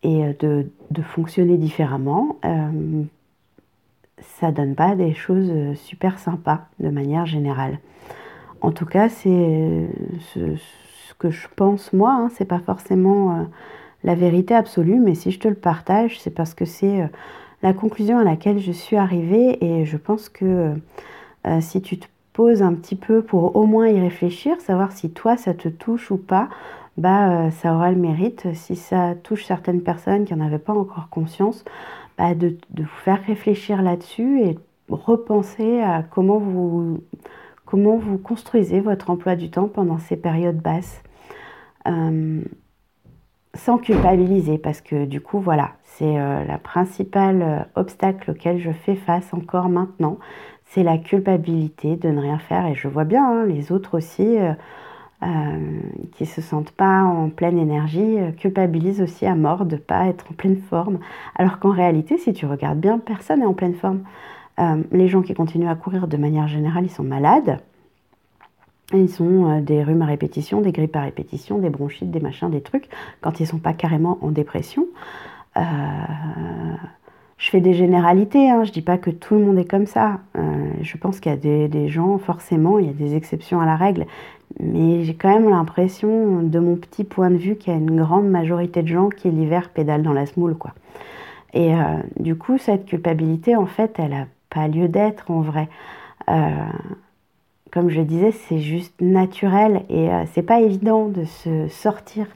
et 0.05 0.25
euh, 0.25 0.33
de, 0.39 0.71
de, 0.93 1.03
fonctionner 1.03 1.57
différemment, 1.57 2.39
ça 4.21 4.53
donne 4.53 4.77
pas 4.77 4.95
des 4.95 5.13
choses 5.13 5.53
super 5.75 6.21
sympas 6.21 6.67
de 6.79 6.89
manière 6.89 7.27
générale. 7.27 7.81
En 8.61 8.71
tout 8.71 8.87
cas, 8.87 9.09
c'est 9.09 9.89
ce, 10.35 11.15
que 11.19 11.31
je 11.31 11.49
pense 11.57 11.93
moi, 11.93 12.13
hein, 12.13 12.29
c'est 12.33 12.45
pas 12.45 12.61
forcément 12.61 13.49
la 14.05 14.15
vérité 14.15 14.55
absolue, 14.55 15.01
mais 15.01 15.17
si 15.17 15.33
je 15.33 15.41
te 15.41 15.49
le 15.49 15.57
partage, 15.57 16.21
c'est 16.21 16.31
parce 16.31 16.55
que 16.55 16.65
c'est 16.65 17.09
la 17.63 17.73
conclusion 17.73 18.19
à 18.19 18.25
laquelle 18.25 18.61
je 18.61 18.73
suis 18.73 18.97
arrivée 18.97 19.65
et 19.65 19.85
je 19.85 19.97
pense 19.97 20.29
que 20.29 20.75
si 21.61 21.83
tu 21.83 21.99
te 21.99 22.07
poses 22.33 22.63
un 22.63 22.75
petit 22.75 22.95
peu 22.95 23.21
pour 23.23 23.57
au 23.57 23.67
moins 23.67 23.89
y 23.89 24.01
réfléchir, 24.01 24.61
savoir 24.61 24.93
si 24.93 25.11
toi 25.11 25.37
ça 25.37 25.55
te 25.55 25.69
touche 25.69 26.13
ou 26.13 26.19
pas, 26.19 26.49
bah, 26.99 27.47
euh, 27.47 27.51
ça 27.51 27.75
aura 27.75 27.93
le 27.93 27.97
mérite, 27.97 28.49
si 28.55 28.75
ça 28.75 29.15
touche 29.23 29.45
certaines 29.45 29.83
personnes 29.83 30.25
qui 30.25 30.35
n'en 30.35 30.45
avaient 30.45 30.59
pas 30.59 30.73
encore 30.73 31.09
conscience, 31.11 31.65
bah, 32.19 32.35
de, 32.35 32.57
vous 32.77 32.87
faire 33.05 33.23
réfléchir 33.25 33.83
là-dessus 33.83 34.43
et 34.43 34.59
repenser 34.89 35.81
à 35.81 36.03
comment 36.03 36.39
vous, 36.39 37.01
comment 37.67 37.97
vous 37.97 38.19
construisez 38.19 38.81
votre 38.81 39.11
emploi 39.11 39.37
du 39.37 39.49
temps 39.49 39.69
pendant 39.69 39.99
ces 39.99 40.17
périodes 40.17 40.59
basses. 40.61 41.03
Euh, 41.87 42.43
sans 43.59 43.79
culpabiliser, 43.79 44.59
parce 44.59 44.81
que 44.81 45.05
du 45.05 45.21
coup, 45.21 45.41
voilà, 45.41 45.73
c'est 45.85 46.19
euh, 46.19 46.45
la 46.45 46.59
principale 46.59 47.69
obstacle 47.75 48.31
auquel 48.31 48.59
je 48.59 48.71
fais 48.71 48.97
face 48.97 49.35
encore 49.35 49.69
maintenant, 49.69 50.19
c'est 50.65 50.83
la 50.83 50.99
culpabilité 50.99 51.97
de 51.97 52.09
ne 52.09 52.21
rien 52.21 52.39
faire. 52.39 52.67
Et 52.67 52.75
je 52.75 52.89
vois 52.89 53.05
bien, 53.05 53.25
hein, 53.25 53.45
les 53.47 53.73
autres 53.73 53.97
aussi, 53.97 54.39
euh, 55.25 55.81
qui 56.13 56.27
se 56.27 56.41
sentent 56.41 56.71
pas 56.71 57.03
en 57.03 57.29
pleine 57.29 57.59
énergie 57.59 58.21
euh, 58.21 58.31
culpabilisent 58.31 59.03
aussi 59.03 59.27
à 59.27 59.35
mort 59.35 59.65
de 59.65 59.75
pas 59.75 60.07
être 60.07 60.27
en 60.31 60.35
pleine 60.35 60.59
forme. 60.59 61.01
Alors 61.35 61.59
qu'en 61.59 61.73
réalité, 61.73 62.19
si 62.19 62.33
tu 62.33 62.47
regardes 62.47 62.79
bien, 62.79 63.01
personne 63.01 63.41
n'est 63.41 63.47
en 63.47 63.53
pleine 63.53 63.75
forme. 63.75 64.03
Euh, 64.61 64.85
les 64.93 65.09
gens 65.09 65.23
qui 65.23 65.35
continuent 65.35 65.69
à 65.69 65.75
courir 65.75 66.07
de 66.07 66.17
manière 66.17 66.47
générale, 66.47 66.85
ils 66.85 66.91
sont 66.91 67.03
malades. 67.03 67.59
Ils 68.95 69.23
ont 69.23 69.61
des 69.61 69.83
rhumes 69.83 70.03
à 70.03 70.07
répétition, 70.07 70.61
des 70.63 70.73
grippes 70.73 70.97
à 70.97 71.03
répétition, 71.03 71.59
des 71.59 71.69
bronchites, 71.69 72.11
des 72.11 72.21
machins, 72.21 72.49
des 72.51 72.63
trucs, 72.63 72.89
quand 73.21 73.39
ils 73.39 73.47
sont 73.47 73.59
pas 73.59 73.75
carrément 73.75 74.19
en 74.23 74.31
dépression. 74.31 74.87
je 75.57 77.51
fais 77.51 77.61
des 77.61 77.75
généralités, 77.75 78.49
hein, 78.49 78.65
je 78.65 78.73
dis 78.73 78.81
pas 78.81 78.97
que 78.97 79.11
tout 79.11 79.35
le 79.35 79.45
monde 79.45 79.59
est 79.59 79.69
comme 79.69 79.85
ça. 79.85 80.21
je 80.81 80.97
pense 80.97 81.21
qu'il 81.21 81.31
y 81.31 81.35
a 81.35 81.69
des, 81.69 81.89
gens, 81.89 82.17
forcément, 82.17 82.79
il 82.79 82.87
y 82.87 82.91
a 82.91 82.95
des 82.95 83.15
exceptions 83.15 83.61
à 83.61 83.67
la 83.67 83.77
règle, 83.77 84.07
mais 84.59 85.05
j'ai 85.05 85.15
quand 85.15 85.29
même 85.29 85.51
l'impression, 85.51 86.43
de 86.43 86.59
mon 86.59 86.77
petit 86.77 87.05
point 87.05 87.31
de 87.31 87.37
vue, 87.37 87.57
qu'il 87.57 87.75
y 87.75 87.77
a 87.77 87.79
une 87.79 87.95
grande 87.95 88.29
majorité 88.29 88.83
de 88.83 88.89
gens 88.89 89.11
qui 89.11 89.31
l'hiver 89.31 89.69
pédalent 89.69 90.03
dans 90.03 90.15
la 90.15 90.25
smoule, 90.25 90.57
quoi. 90.57 90.73
Et 91.55 91.75
euh, 91.75 91.97
du 92.19 92.37
coup, 92.37 92.59
cette 92.59 92.87
culpabilité, 92.87 93.57
en 93.57 93.67
fait, 93.67 93.95
elle 93.99 94.11
n'a 94.11 94.27
pas 94.51 94.69
lieu 94.69 94.89
d'être 94.89 95.31
en 95.31 95.41
vrai. 95.41 95.69
Euh, 97.69 97.71
comme 97.71 97.91
je 97.91 98.01
disais, 98.01 98.33
c'est 98.33 98.59
juste 98.59 99.01
naturel 99.01 99.83
et 99.89 100.11
euh, 100.11 100.25
c'est 100.33 100.43
pas 100.43 100.61
évident 100.61 101.09
de 101.09 101.25
se 101.25 101.69
sortir 101.69 102.27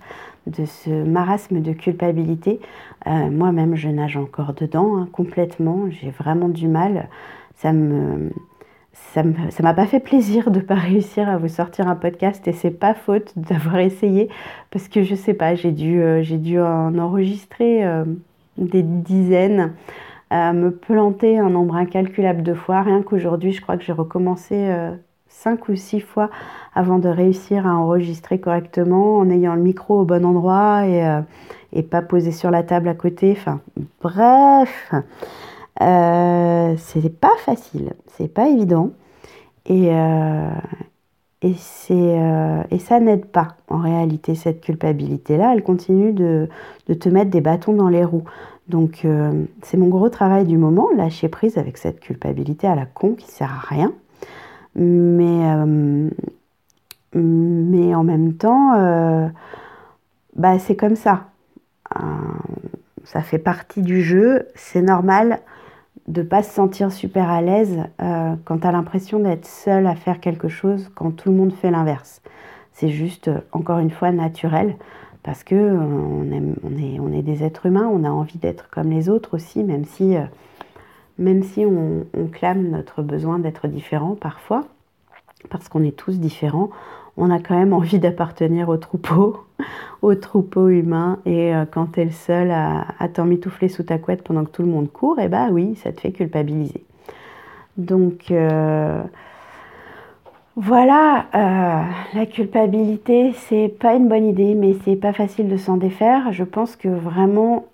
de 0.47 0.65
ce 0.65 0.91
marasme 0.91 1.61
de 1.61 1.73
culpabilité. 1.73 2.61
Moi-même, 3.07 3.77
je 3.77 3.89
nage 3.89 4.17
encore 4.17 4.55
dedans 4.55 4.97
hein, 4.97 5.09
complètement. 5.13 5.89
J'ai 5.91 6.11
vraiment 6.11 6.49
du 6.49 6.67
mal. 6.67 7.09
Ça 7.55 7.73
me 7.73 8.31
ça 8.93 9.23
m'a 9.63 9.75
pas 9.75 9.87
fait 9.87 10.01
plaisir 10.01 10.51
de 10.51 10.61
pas 10.61 10.75
réussir 10.75 11.29
à 11.29 11.37
vous 11.37 11.49
sortir 11.49 11.89
un 11.89 11.97
podcast 11.97 12.47
et 12.47 12.53
c'est 12.53 12.71
pas 12.71 12.95
faute 12.95 13.33
d'avoir 13.37 13.79
essayé 13.79 14.29
parce 14.71 14.89
que 14.89 15.03
je 15.03 15.15
sais 15.15 15.35
pas, 15.35 15.55
j'ai 15.55 15.73
dû, 15.73 16.03
euh, 16.03 16.23
j'ai 16.23 16.39
dû 16.39 16.61
en 16.61 16.99
enregistrer 16.99 17.85
euh, 17.85 18.05
des 18.59 18.83
dizaines, 18.83 19.73
me 20.31 20.71
planter 20.71 21.39
un 21.39 21.51
nombre 21.51 21.77
incalculable 21.77 22.43
de 22.43 22.55
fois. 22.55 22.83
Rien 22.83 23.03
qu'aujourd'hui, 23.03 23.53
je 23.53 23.61
crois 23.61 23.77
que 23.77 23.85
j'ai 23.85 23.93
recommencé 23.93 24.55
euh, 24.55 24.93
cinq 25.33 25.69
ou 25.69 25.77
six 25.77 26.01
fois 26.01 26.31
avant 26.75 26.99
de 26.99 27.09
réussir 27.09 27.67
à 27.67 27.75
enregistrer 27.75 28.39
correctement 28.39 29.19
en 29.19 29.31
ayant 29.31 29.55
le 29.55 29.63
micro 29.63 30.01
au 30.01 30.05
bon 30.05 30.25
endroit 30.25 30.87
et, 30.87 31.21
et 31.73 31.83
pas 31.83 32.03
posé 32.03 32.33
sur 32.33 32.51
la 32.51 32.63
table 32.63 32.89
à 32.89 32.95
côté. 32.95 33.33
Enfin, 33.37 33.61
bref. 34.01 34.93
Euh, 35.81 36.75
c'est 36.79 37.09
pas 37.09 37.35
facile, 37.39 37.95
c'est 38.07 38.29
pas 38.29 38.49
évident. 38.49 38.91
Et, 39.67 39.89
euh, 39.91 40.51
euh, 41.45 42.63
et 42.71 42.79
ça 42.79 43.01
n'aide 43.01 43.27
pas 43.27 43.57
en 43.69 43.79
réalité, 43.79 44.35
cette 44.35 44.61
culpabilité-là. 44.61 45.53
Elle 45.55 45.63
continue 45.63 46.13
de, 46.13 46.49
de, 46.89 46.95
te 46.95 47.09
mettre 47.09 47.31
des 47.31 47.41
bâtons 47.41 47.73
dans 47.73 47.89
les 47.89 48.05
roues. 48.05 48.25
Donc 48.69 49.07
c'est 49.63 49.77
mon 49.77 49.89
gros 49.89 50.09
travail 50.09 50.45
du 50.47 50.57
moment, 50.57 50.89
lâcher 50.97 51.29
prise 51.29 51.59
avec 51.59 51.77
cette 51.79 52.01
culpabilité 52.01 52.69
à 52.69 52.77
la 52.77 52.87
con 52.87 53.15
qui 53.15 53.29
sert 53.29 53.51
à 53.51 53.75
rien. 53.75 53.93
Mais, 54.75 55.57
mais 57.15 57.95
en 57.95 58.05
même 58.05 58.35
temps, 58.35 59.31
bah, 60.37 60.59
c'est 60.59 60.77
comme 60.77 60.97
ça. 60.97 61.27
ça 63.05 63.21
fait 63.21 63.39
partie 63.39 63.83
du 63.83 64.03
jeu, 64.03 64.49
c'est 64.55 64.83
normal 64.83 65.41
de 66.09 66.23
pas 66.23 66.43
se 66.43 66.53
sentir 66.53 66.93
super 66.93 67.31
à 67.31 67.41
l'aise 67.41 67.79
euh, 68.01 68.35
quand 68.45 68.59
tu 68.59 68.67
as 68.67 68.73
l'impression 68.73 69.21
d'être 69.21 69.47
seul 69.47 69.87
à 69.87 69.95
faire 69.95 70.21
quelque 70.21 70.49
chose 70.49 70.91
quand 70.95 71.13
tout 71.13 71.31
le 71.31 71.37
monde 71.37 71.53
fait 71.53 71.71
l'inverse. 71.71 72.23
C'est 72.73 72.89
juste, 72.89 73.29
euh, 73.29 73.41
encore 73.53 73.79
une 73.79 73.91
fois, 73.91 74.11
naturel 74.11 74.77
parce 75.23 75.45
que 75.45 75.55
euh, 75.55 75.79
on, 75.79 77.13
est, 77.13 77.23
des 77.23 77.45
êtres 77.45 77.67
humains, 77.67 77.89
on 77.93 78.03
a 78.05 78.11
envie 78.11 78.39
d'être 78.39 78.69
comme 78.71 78.91
les 78.91 79.09
autres 79.09 79.35
aussi, 79.35 79.63
même 79.63 79.85
si, 79.85 80.17
même 81.23 81.43
si 81.43 81.65
on, 81.65 82.05
clame 82.33 82.69
notre 82.69 83.03
besoin 83.03 83.39
d'être 83.39 83.69
différent 83.69 84.17
parfois, 84.21 84.65
parce 85.51 85.69
qu'on 85.69 85.83
est 85.83 85.97
tous 85.97 86.19
différents, 86.19 86.71
on 87.17 87.31
a 87.31 87.39
quand 87.39 87.57
même 87.57 87.73
envie 87.81 87.99
d'appartenir 87.99 88.69
au 88.69 88.77
troupeau, 88.77 89.45
au 90.03 90.15
troupeau 90.15 90.69
humain. 90.69 91.19
Et 91.27 91.55
euh, 91.55 91.65
quand 91.71 91.93
tu 91.93 92.01
es 92.01 92.05
le 92.05 92.11
seul 92.11 92.51
à, 92.51 93.09
t'en 93.13 93.25
mitoufler 93.25 93.69
sous 93.69 93.85
ta 93.85 93.99
couette 93.99 94.23
pendant 94.23 94.45
que 94.45 94.51
tout 94.51 94.63
le 94.63 94.69
monde 94.69 94.91
court, 94.91 95.19
et 95.19 95.25
eh 95.25 95.29
bah 95.29 95.49
oui, 95.51 95.77
ça 95.77 95.93
te 95.93 96.01
fait 96.01 96.13
culpabiliser. 96.13 96.85
Donc, 97.77 98.31
euh, 98.31 99.03
Voilà, 100.57 101.27
euh, 101.35 101.83
la 102.15 102.27
culpabilité, 102.27 103.33
c'est 103.35 103.69
pas 103.69 103.95
une 103.95 104.09
bonne 104.09 104.27
idée, 104.27 104.55
mais 104.55 104.75
c'est 104.85 104.97
pas 104.97 105.15
facile 105.15 105.49
de 105.49 105.57
s'en 105.57 105.79
défaire. 105.79 106.33
Je 106.33 106.45
pense 106.45 106.77
que 106.77 106.89
vraiment, 106.89 107.65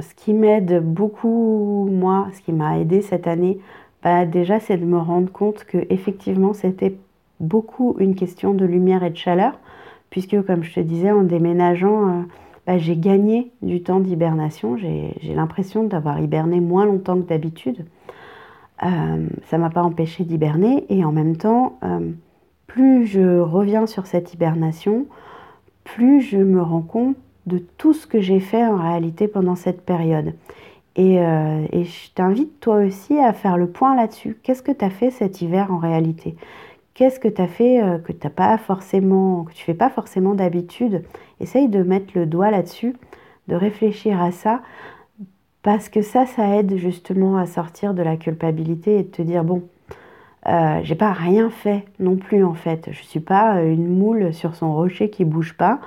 ce 0.00 0.14
qui 0.14 0.32
m'aide 0.32 0.82
beaucoup, 0.84 1.88
moi, 1.90 2.28
ce 2.32 2.40
qui 2.40 2.52
m'a 2.52 2.78
aidé 2.78 3.02
cette 3.02 3.26
année, 3.26 3.58
bah, 4.02 4.24
déjà, 4.26 4.60
c'est 4.60 4.76
de 4.76 4.84
me 4.84 4.98
rendre 4.98 5.30
compte 5.30 5.64
que 5.64 5.78
effectivement, 5.90 6.52
c'était 6.52 6.96
beaucoup 7.38 7.96
une 7.98 8.14
question 8.14 8.54
de 8.54 8.64
lumière 8.64 9.02
et 9.02 9.10
de 9.10 9.16
chaleur, 9.16 9.58
puisque, 10.10 10.42
comme 10.44 10.62
je 10.62 10.74
te 10.74 10.80
disais, 10.80 11.10
en 11.10 11.22
déménageant, 11.22 12.08
euh, 12.08 12.22
bah, 12.66 12.78
j'ai 12.78 12.96
gagné 12.96 13.50
du 13.62 13.82
temps 13.82 14.00
d'hibernation. 14.00 14.76
J'ai 14.76 15.34
l'impression 15.34 15.84
d'avoir 15.84 16.20
hiberné 16.20 16.60
moins 16.60 16.86
longtemps 16.86 17.16
que 17.16 17.28
d'habitude. 17.28 17.86
Euh, 18.82 19.26
ça 19.46 19.58
m'a 19.58 19.70
pas 19.70 19.82
empêché 19.82 20.24
d'hiberner 20.24 20.86
et 20.88 21.04
en 21.04 21.12
même 21.12 21.36
temps, 21.36 21.78
euh, 21.82 22.12
plus 22.66 23.06
je 23.06 23.40
reviens 23.40 23.86
sur 23.86 24.06
cette 24.06 24.32
hibernation, 24.32 25.06
plus 25.84 26.20
je 26.22 26.38
me 26.38 26.62
rends 26.62 26.80
compte 26.80 27.16
de 27.46 27.58
tout 27.78 27.92
ce 27.92 28.06
que 28.06 28.20
j'ai 28.20 28.40
fait 28.40 28.64
en 28.64 28.76
réalité 28.76 29.28
pendant 29.28 29.56
cette 29.56 29.82
période. 29.84 30.34
Et, 30.96 31.20
euh, 31.20 31.66
et 31.72 31.84
je 31.84 32.10
t'invite 32.14 32.60
toi 32.60 32.76
aussi 32.76 33.18
à 33.18 33.32
faire 33.32 33.56
le 33.56 33.68
point 33.68 33.94
là-dessus. 33.96 34.38
Qu'est-ce 34.42 34.62
que 34.62 34.72
tu 34.72 34.84
as 34.84 34.90
fait 34.90 35.10
cet 35.10 35.40
hiver 35.40 35.72
en 35.72 35.78
réalité? 35.78 36.36
Qu'est-ce 36.94 37.20
que 37.20 37.28
tu 37.28 37.40
as 37.40 37.48
fait 37.48 37.80
que 38.04 38.12
tu 38.12 38.28
pas 38.28 38.58
forcément, 38.58 39.44
que 39.44 39.52
tu 39.52 39.64
fais 39.64 39.74
pas 39.74 39.88
forcément 39.88 40.34
d'habitude? 40.34 41.02
Essaye 41.40 41.68
de 41.68 41.82
mettre 41.82 42.12
le 42.14 42.26
doigt 42.26 42.50
là-dessus, 42.50 42.94
de 43.48 43.54
réfléchir 43.54 44.20
à 44.20 44.32
ça 44.32 44.60
parce 45.62 45.88
que 45.88 46.02
ça, 46.02 46.26
ça 46.26 46.56
aide 46.56 46.76
justement 46.76 47.36
à 47.36 47.46
sortir 47.46 47.94
de 47.94 48.02
la 48.02 48.16
culpabilité 48.16 48.98
et 48.98 49.02
de 49.02 49.08
te 49.08 49.22
dire, 49.22 49.44
bon, 49.44 49.62
euh, 50.46 50.80
j'ai 50.82 50.94
pas 50.94 51.12
rien 51.12 51.50
fait 51.50 51.84
non 51.98 52.16
plus 52.16 52.44
en 52.44 52.54
fait. 52.54 52.88
Je 52.90 53.02
suis 53.02 53.20
pas 53.20 53.56
euh, 53.56 53.72
une 53.72 53.88
moule 53.88 54.32
sur 54.32 54.54
son 54.54 54.74
rocher 54.74 55.10
qui 55.10 55.24
bouge 55.24 55.54
pas. 55.54 55.80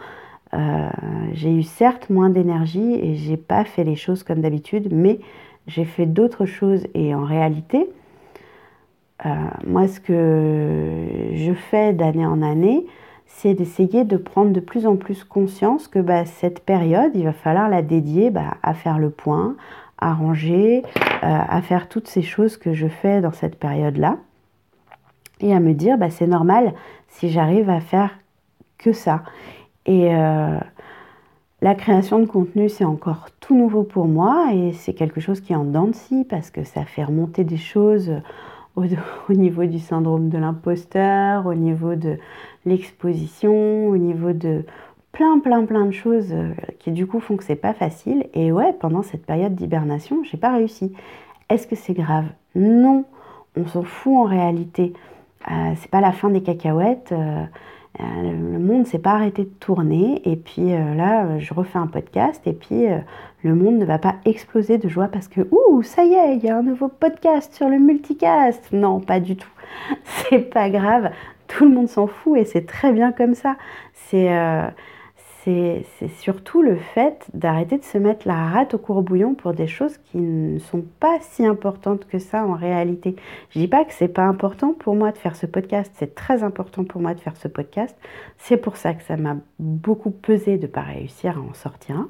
Euh, 0.53 0.89
j'ai 1.33 1.51
eu 1.51 1.63
certes 1.63 2.10
moins 2.10 2.29
d'énergie 2.29 2.93
et 2.93 3.15
j'ai 3.15 3.38
pas 3.38 3.63
fait 3.63 3.83
les 3.83 3.95
choses 3.95 4.24
comme 4.24 4.41
d'habitude, 4.41 4.89
mais 4.91 5.19
j'ai 5.67 5.86
fait 5.86 6.05
d'autres 6.05 6.45
choses 6.45 6.86
et 6.93 7.15
en 7.15 7.24
réalité, 7.24 7.89
moi 9.65 9.88
ce 9.88 10.01
que 10.01 11.07
je 11.33 11.53
fais 11.53 11.93
d'année 11.93 12.25
en 12.25 12.41
année, 12.41 12.86
c'est 13.33 13.53
d'essayer 13.53 14.05
de 14.05 14.17
prendre 14.17 14.51
de 14.51 14.60
plus 14.60 14.86
en 14.86 14.95
plus 14.95 15.24
conscience 15.24 15.88
que 15.88 16.00
bah, 16.00 16.25
cette 16.25 16.60
période, 16.62 17.12
il 17.15 17.25
va 17.25 17.33
falloir 17.33 17.67
la 17.67 17.81
dédier 17.81 18.29
bah, 18.29 18.57
à 18.62 18.74
faire 18.74 19.00
le 19.00 19.10
point, 19.10 19.55
à 19.98 20.13
ranger, 20.13 20.83
euh, 20.98 21.01
à 21.22 21.62
faire 21.62 21.89
toutes 21.89 22.07
ces 22.07 22.22
choses 22.22 22.57
que 22.57 22.74
je 22.74 22.88
fais 22.88 23.22
dans 23.22 23.31
cette 23.31 23.57
période-là. 23.57 24.17
Et 25.41 25.53
à 25.53 25.60
me 25.60 25.74
dire, 25.74 25.98
bah, 25.98 26.10
c'est 26.10 26.27
normal 26.27 26.74
si 27.10 27.29
j'arrive 27.29 27.69
à 27.69 27.79
faire 27.79 28.12
que 28.77 28.93
ça. 28.93 29.24
Et 29.85 30.13
euh, 30.15 30.57
la 31.61 31.75
création 31.75 32.19
de 32.19 32.25
contenu, 32.25 32.69
c'est 32.69 32.85
encore 32.85 33.27
tout 33.39 33.55
nouveau 33.55 33.83
pour 33.83 34.05
moi 34.05 34.49
et 34.53 34.73
c'est 34.73 34.93
quelque 34.93 35.21
chose 35.21 35.41
qui 35.41 35.53
est 35.53 35.55
en 35.55 35.65
dents 35.65 35.87
de 35.87 35.95
scie 35.95 36.25
parce 36.29 36.51
que 36.51 36.63
ça 36.63 36.85
fait 36.85 37.03
remonter 37.03 37.43
des 37.43 37.57
choses 37.57 38.11
au, 38.75 39.33
niveau 39.33 39.65
du 39.65 39.79
syndrome 39.79 40.29
de 40.29 40.37
l'imposteur, 40.37 41.45
au 41.45 41.53
niveau 41.53 41.95
de 41.95 42.17
l'exposition, 42.65 43.87
au 43.87 43.97
niveau 43.97 44.33
de 44.33 44.65
plein, 45.11 45.39
plein, 45.39 45.65
plein 45.65 45.85
de 45.85 45.91
choses 45.91 46.31
euh, 46.31 46.53
qui 46.79 46.91
du 46.91 47.05
coup 47.05 47.19
font 47.19 47.37
que 47.37 47.43
c'est 47.43 47.55
pas 47.55 47.73
facile. 47.73 48.27
Et 48.33 48.51
ouais, 48.51 48.73
pendant 48.73 49.03
cette 49.03 49.25
période 49.25 49.55
d'hibernation, 49.55 50.23
j'ai 50.23 50.37
pas 50.37 50.53
réussi. 50.53 50.93
Est-ce 51.49 51.67
que 51.67 51.75
c'est 51.75 51.93
grave? 51.93 52.25
Non, 52.55 53.05
on 53.55 53.67
s'en 53.67 53.83
fout 53.83 54.15
en 54.15 54.23
réalité. 54.23 54.93
Euh, 55.51 55.73
c'est 55.77 55.91
pas 55.91 56.01
la 56.01 56.11
fin 56.11 56.29
des 56.29 56.41
cacahuètes. 56.41 57.13
Le 58.00 58.59
monde 58.59 58.88
s'est 58.88 59.00
pas 59.00 59.12
arrêté 59.12 59.43
de 59.43 59.53
tourner. 59.59 60.21
Et 60.25 60.35
puis 60.35 60.71
là 60.71 61.39
je 61.39 61.53
refais 61.53 61.79
un 61.79 61.88
podcast. 61.88 62.41
Et 62.45 62.53
puis 62.53 62.85
le 63.43 63.55
monde 63.55 63.77
ne 63.77 63.85
va 63.85 64.00
pas 64.00 64.15
exploser 64.25 64.77
de 64.77 64.88
joie 64.89 65.07
parce 65.07 65.27
que 65.27 65.41
ouh 65.51 65.83
ça 65.83 66.03
y 66.03 66.13
est 66.13 66.38
il 66.38 66.43
y 66.43 66.50
a 66.50 66.57
un 66.57 66.63
nouveau 66.63 66.88
podcast 66.88 67.53
sur 67.53 67.69
le 67.69 67.77
multicast. 67.77 68.71
Non 68.71 69.00
pas 69.00 69.19
du 69.19 69.35
tout. 69.35 69.51
C'est 70.03 70.50
pas 70.50 70.69
grave. 70.69 71.12
Tout 71.47 71.65
le 71.65 71.71
monde 71.71 71.88
s'en 71.88 72.07
fout 72.07 72.38
et 72.38 72.45
c'est 72.45 72.65
très 72.65 72.91
bien 72.91 73.12
comme 73.12 73.35
ça. 73.35 73.57
Euh, 74.13 74.67
c'est 75.43 76.07
surtout 76.19 76.62
le 76.62 76.77
fait 76.77 77.27
d'arrêter 77.33 77.77
de 77.77 77.83
se 77.83 77.97
mettre 77.97 78.27
la 78.27 78.47
rate 78.47 78.73
au 78.75 78.77
courbouillon 78.77 79.35
pour 79.35 79.53
des 79.53 79.67
choses 79.67 79.97
qui 79.97 80.17
ne 80.17 80.59
sont 80.59 80.83
pas 81.00 81.17
si 81.21 81.45
importantes 81.45 82.05
que 82.07 82.19
ça 82.19 82.45
en 82.45 82.53
réalité. 82.53 83.15
Je 83.50 83.59
dis 83.59 83.67
pas 83.67 83.83
que 83.83 83.93
c'est 83.93 84.07
pas 84.07 84.23
important 84.23 84.73
pour 84.73 84.95
moi 84.95 85.12
de 85.12 85.17
faire 85.17 85.35
ce 85.35 85.45
podcast, 85.45 85.91
c'est 85.95 86.15
très 86.15 86.43
important 86.43 86.83
pour 86.85 87.01
moi 87.01 87.13
de 87.13 87.19
faire 87.19 87.35
ce 87.35 87.47
podcast. 87.47 87.97
C'est 88.38 88.57
pour 88.57 88.77
ça 88.77 88.93
que 88.93 89.03
ça 89.03 89.17
m'a 89.17 89.35
beaucoup 89.59 90.12
pesé 90.12 90.57
de 90.57 90.67
pas 90.67 90.81
réussir 90.81 91.38
à 91.38 91.41
en 91.41 91.53
sortir. 91.53 92.07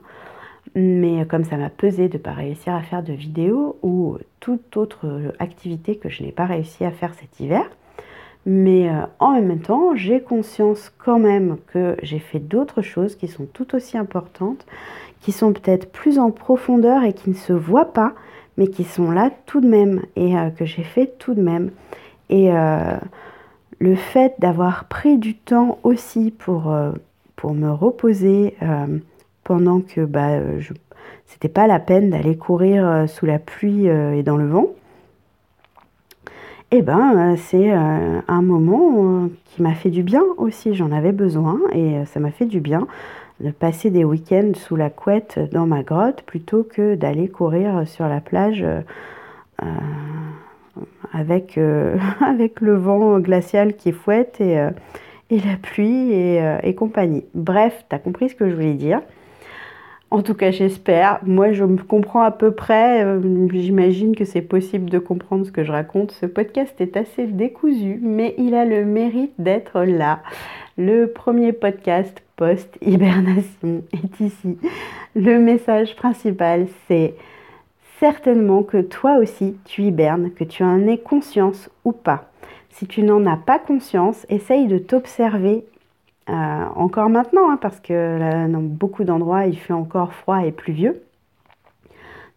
Mais 0.75 1.25
comme 1.25 1.43
ça 1.43 1.57
m'a 1.57 1.69
pesé 1.69 2.09
de 2.09 2.17
ne 2.17 2.23
pas 2.23 2.31
réussir 2.33 2.73
à 2.73 2.81
faire 2.81 3.03
de 3.03 3.13
vidéos 3.13 3.77
ou 3.81 4.17
toute 4.39 4.77
autre 4.77 5.33
activité 5.39 5.97
que 5.97 6.09
je 6.09 6.23
n'ai 6.23 6.31
pas 6.31 6.45
réussi 6.45 6.85
à 6.85 6.91
faire 6.91 7.13
cet 7.15 7.39
hiver, 7.39 7.65
mais 8.45 8.89
euh, 8.89 9.05
en 9.19 9.31
même 9.31 9.59
temps, 9.59 9.95
j'ai 9.95 10.21
conscience 10.21 10.91
quand 10.97 11.19
même 11.19 11.57
que 11.67 11.95
j'ai 12.03 12.19
fait 12.19 12.39
d'autres 12.39 12.81
choses 12.81 13.15
qui 13.15 13.27
sont 13.27 13.45
tout 13.45 13.75
aussi 13.75 13.97
importantes, 13.97 14.65
qui 15.21 15.31
sont 15.31 15.53
peut-être 15.53 15.91
plus 15.91 16.19
en 16.19 16.31
profondeur 16.31 17.03
et 17.03 17.13
qui 17.13 17.29
ne 17.29 17.35
se 17.35 17.53
voient 17.53 17.93
pas, 17.93 18.13
mais 18.57 18.67
qui 18.67 18.83
sont 18.83 19.11
là 19.11 19.31
tout 19.45 19.61
de 19.61 19.67
même 19.67 20.01
et 20.15 20.37
euh, 20.37 20.49
que 20.49 20.65
j'ai 20.65 20.83
fait 20.83 21.17
tout 21.17 21.33
de 21.33 21.41
même. 21.41 21.71
Et 22.29 22.51
euh, 22.51 22.97
le 23.79 23.95
fait 23.95 24.33
d'avoir 24.39 24.85
pris 24.85 25.17
du 25.17 25.35
temps 25.35 25.79
aussi 25.83 26.31
pour, 26.31 26.73
me 27.43 27.69
reposer 27.71 28.55
pendant 29.43 29.81
que 29.81 30.05
bah, 30.05 30.39
c'était 31.25 31.49
pas 31.49 31.67
la 31.67 31.79
peine 31.79 32.09
d'aller 32.09 32.37
courir 32.37 33.03
sous 33.09 33.25
la 33.25 33.37
pluie 33.37 33.87
et 33.87 34.23
dans 34.23 34.37
le 34.37 34.47
vent, 34.47 34.69
eh 36.75 36.81
ben, 36.81 37.33
euh, 37.33 37.35
c'est 37.37 37.71
euh, 37.71 38.19
un 38.27 38.41
moment 38.41 38.93
euh, 38.95 39.27
qui 39.45 39.61
m'a 39.61 39.75
fait 39.75 39.91
du 39.91 40.01
bien 40.01 40.23
aussi. 40.37 40.73
J'en 40.73 40.91
avais 40.91 41.11
besoin 41.11 41.59
et 41.71 42.03
ça 42.05 42.19
m'a 42.19 42.31
fait 42.31 42.47
du 42.47 42.61
bien 42.61 42.87
de 43.41 43.51
passer 43.51 43.91
des 43.91 44.03
week-ends 44.03 44.53
sous 44.55 44.75
la 44.75 44.89
couette 44.89 45.39
dans 45.51 45.67
ma 45.67 45.83
grotte 45.83 46.23
plutôt 46.23 46.63
que 46.63 46.95
d'aller 46.95 47.27
courir 47.27 47.87
sur 47.87 48.07
la 48.07 48.21
plage 48.21 48.65
avec, 51.13 51.55
le 51.55 52.75
vent 52.75 53.19
glacial 53.19 53.75
qui 53.75 53.91
fouette 53.91 54.41
et, 54.41 54.55
la 54.55 55.57
pluie 55.61 56.11
et, 56.11 56.41
et 56.63 56.73
compagnie. 56.73 57.23
Bref, 57.35 57.85
tu 57.87 57.95
as 57.95 57.99
compris 57.99 58.29
ce 58.29 58.35
que 58.35 58.49
je 58.49 58.55
voulais 58.55 58.73
dire. 58.73 59.01
En 60.13 60.21
tout 60.21 60.35
cas, 60.35 60.51
j'espère. 60.51 61.21
Moi, 61.23 61.53
je 61.53 61.63
me 61.63 61.81
comprends 61.81 62.21
à 62.21 62.29
peu 62.29 62.51
près. 62.51 63.03
Euh, 63.03 63.47
j'imagine 63.51 64.15
que 64.15 64.25
c'est 64.25 64.43
possible 64.43 64.87
de 64.91 64.99
comprendre 64.99 65.43
ce 65.43 65.51
que 65.51 65.63
je 65.63 65.71
raconte. 65.71 66.11
Ce 66.11 66.27
podcast 66.27 66.79
est 66.79 66.95
assez 66.97 67.25
décousu, 67.25 67.97
mais 67.99 68.35
il 68.37 68.53
a 68.53 68.63
le 68.63 68.85
mérite 68.85 69.33
d'être 69.39 69.81
là. 69.81 70.19
Le 70.77 71.07
premier 71.07 71.51
podcast 71.51 72.21
post-hibernation 72.35 73.81
est 73.91 74.19
ici. 74.19 74.59
Le 75.15 75.39
message 75.39 75.95
principal, 75.95 76.67
c'est 76.87 77.15
certainement 77.99 78.61
que 78.61 78.81
toi 78.81 79.17
aussi, 79.17 79.57
tu 79.65 79.81
hibernes, 79.81 80.29
que 80.29 80.43
tu 80.43 80.61
en 80.61 80.85
aies 80.85 80.99
conscience 80.99 81.71
ou 81.85 81.91
pas. 81.91 82.29
Si 82.69 82.85
tu 82.85 83.01
n'en 83.01 83.25
as 83.25 83.37
pas 83.37 83.57
conscience, 83.57 84.27
essaye 84.29 84.67
de 84.67 84.77
t'observer 84.77 85.65
euh, 86.29 86.65
encore 86.75 87.09
maintenant, 87.09 87.51
hein, 87.51 87.57
parce 87.61 87.79
que 87.79 88.47
dans 88.47 88.61
beaucoup 88.61 89.03
d'endroits, 89.03 89.45
il 89.45 89.57
fait 89.57 89.73
encore 89.73 90.13
froid 90.13 90.45
et 90.45 90.51
pluvieux. 90.51 91.01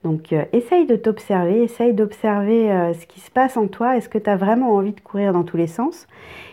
Donc 0.03 0.33
euh, 0.33 0.45
essaye 0.53 0.87
de 0.87 0.97
t'observer, 0.97 1.63
essaye 1.63 1.93
d'observer 1.93 2.71
euh, 2.71 2.93
ce 2.95 3.07
qui 3.07 3.21
se 3.21 3.31
passe 3.31 3.57
en 3.57 3.69
toi. 3.69 3.97
Est-ce 3.97 4.09
que 4.09 4.19
tu 4.19 4.31
as 4.31 4.37
vraiment 4.37 4.75
envie 4.75 4.93
de 4.93 5.01
courir 5.01 5.33
dans 5.33 5.45
tous 5.45 5.57
les 5.57 5.67
sens? 5.67 6.07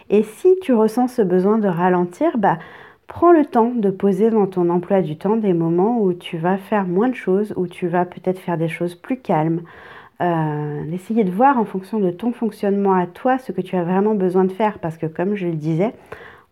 Et 0.09 0.23
si 0.23 0.55
tu 0.61 0.73
ressens 0.73 1.07
ce 1.07 1.21
besoin 1.21 1.57
de 1.57 1.67
ralentir, 1.67 2.37
bah, 2.37 2.59
prends 3.07 3.31
le 3.31 3.45
temps 3.45 3.71
de 3.75 3.89
poser 3.89 4.29
dans 4.29 4.47
ton 4.47 4.69
emploi 4.69 5.01
du 5.01 5.17
temps 5.17 5.35
des 5.35 5.53
moments 5.53 6.01
où 6.01 6.13
tu 6.13 6.37
vas 6.37 6.57
faire 6.57 6.85
moins 6.85 7.09
de 7.09 7.15
choses, 7.15 7.53
où 7.57 7.67
tu 7.67 7.87
vas 7.87 8.05
peut-être 8.05 8.39
faire 8.39 8.57
des 8.57 8.69
choses 8.69 8.95
plus 8.95 9.17
calmes. 9.17 9.61
D'essayer 10.87 11.25
de 11.25 11.31
voir 11.31 11.57
en 11.57 11.65
fonction 11.65 11.99
de 11.99 12.09
ton 12.09 12.31
fonctionnement 12.31 12.93
à 12.93 13.07
toi 13.07 13.37
ce 13.39 13.51
que 13.51 13.59
tu 13.59 13.75
as 13.75 13.83
vraiment 13.83 14.15
besoin 14.15 14.45
de 14.45 14.53
faire. 14.53 14.79
Parce 14.79 14.95
que 14.95 15.05
comme 15.05 15.35
je 15.35 15.47
le 15.47 15.55
disais, 15.55 15.93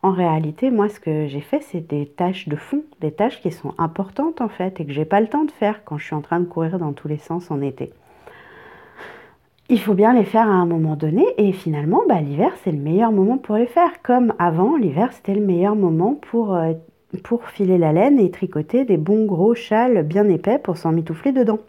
en 0.03 0.11
réalité, 0.11 0.71
moi, 0.71 0.89
ce 0.89 0.99
que 0.99 1.27
j'ai 1.27 1.41
fait, 1.41 1.61
c'est 1.61 1.87
des 1.87 2.07
tâches 2.07 2.47
de 2.47 2.55
fond, 2.55 2.83
des 3.01 3.11
tâches 3.11 3.39
qui 3.41 3.51
sont 3.51 3.75
importantes 3.77 4.41
en 4.41 4.49
fait 4.49 4.79
et 4.79 4.85
que 4.85 4.91
j'ai 4.91 5.05
pas 5.05 5.21
le 5.21 5.27
temps 5.27 5.43
de 5.43 5.51
faire 5.51 5.83
quand 5.83 5.99
je 5.99 6.05
suis 6.05 6.15
en 6.15 6.21
train 6.21 6.39
de 6.39 6.45
courir 6.45 6.79
dans 6.79 6.91
tous 6.91 7.07
les 7.07 7.17
sens 7.19 7.51
en 7.51 7.61
été. 7.61 7.93
Il 9.69 9.79
faut 9.79 9.93
bien 9.93 10.13
les 10.13 10.23
faire 10.23 10.47
à 10.47 10.53
un 10.53 10.65
moment 10.65 10.95
donné 10.95 11.23
et 11.37 11.53
finalement, 11.53 12.01
bah, 12.09 12.19
l'hiver, 12.19 12.51
c'est 12.63 12.71
le 12.71 12.79
meilleur 12.79 13.11
moment 13.11 13.37
pour 13.37 13.55
les 13.55 13.67
faire. 13.67 14.01
Comme 14.01 14.33
avant, 14.39 14.75
l'hiver, 14.75 15.13
c'était 15.13 15.35
le 15.35 15.45
meilleur 15.45 15.75
moment 15.75 16.15
pour, 16.15 16.55
euh, 16.55 16.73
pour 17.23 17.47
filer 17.47 17.77
la 17.77 17.93
laine 17.93 18.19
et 18.19 18.31
tricoter 18.31 18.85
des 18.85 18.97
bons 18.97 19.25
gros 19.25 19.53
châles 19.53 20.01
bien 20.03 20.27
épais 20.29 20.57
pour 20.57 20.77
s'en 20.77 20.91
mitoufler 20.91 21.31
dedans. 21.31 21.59